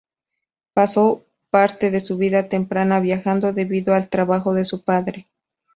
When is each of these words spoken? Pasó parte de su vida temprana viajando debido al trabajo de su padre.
Pasó 0.73 1.23
parte 1.51 1.91
de 1.91 1.99
su 1.99 2.17
vida 2.17 2.49
temprana 2.49 2.99
viajando 2.99 3.53
debido 3.53 3.93
al 3.93 4.09
trabajo 4.09 4.55
de 4.55 4.65
su 4.65 4.81
padre. 4.83 5.27